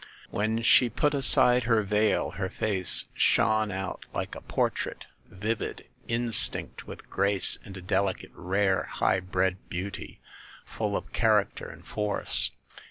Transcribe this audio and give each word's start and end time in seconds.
When 0.31 0.63
she 0.63 0.89
put 0.89 1.13
aside 1.13 1.65
her 1.65 1.83
veil 1.83 2.31
her 2.31 2.49
face 2.49 3.05
shone 3.13 3.69
out 3.69 4.03
like 4.15 4.33
a 4.33 4.41
portrait, 4.41 5.05
vivid, 5.29 5.85
instinct 6.07 6.87
with 6.87 7.07
grace 7.07 7.59
and 7.63 7.77
a 7.77 7.83
delicate, 7.83 8.31
rare, 8.33 8.85
high 8.89 9.19
bred 9.19 9.57
beauty, 9.69 10.19
full 10.65 10.97
of 10.97 11.13
character 11.13 11.69
and 11.69 11.85
force. 11.85 12.49